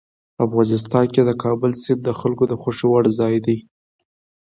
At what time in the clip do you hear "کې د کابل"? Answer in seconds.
1.13-1.71